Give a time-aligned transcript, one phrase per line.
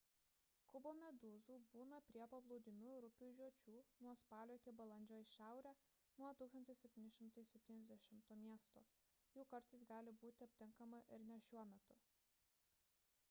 [0.69, 3.73] kubomedūzų būna prie paplūdimių ir upių žiočių
[4.05, 5.73] nuo spalio iki balandžio į šiaurę
[6.23, 8.85] nuo 1770 miesto
[9.37, 11.99] jų kartais gali būti aptinkama ir ne šiuo metu